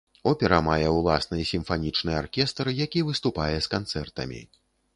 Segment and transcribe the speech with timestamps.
[0.29, 4.41] Опера мае ўласны сімфанічны аркестр, які выступае з канцэртамі.